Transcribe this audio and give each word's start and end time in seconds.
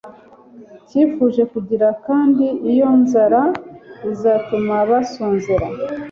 cyifuje 0.87 1.41
kugira 1.53 1.87
kandi 2.05 2.45
iyo 2.71 2.87
nzara 3.01 3.41
izatuma 4.11 4.75
basonzera 4.89 5.67